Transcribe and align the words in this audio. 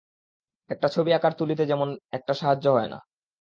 একটা 0.69 0.87
ছবি 0.87 1.11
আঁকার 1.13 1.33
তুলিতে 1.33 1.63
তেমন 1.65 1.89
একটা 2.11 2.33
সাহায্য 2.33 2.65
হয় 2.67 2.89
না। 2.89 2.99